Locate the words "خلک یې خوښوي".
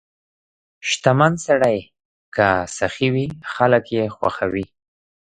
3.53-4.65